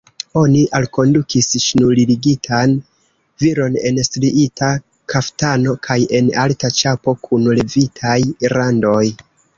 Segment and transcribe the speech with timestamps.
[0.39, 2.73] Oni alkondukis ŝnurligitan
[3.43, 4.71] viron en striita
[5.13, 8.19] kaftano kaj en alta ĉapo kun levitaj
[8.57, 9.05] randoj.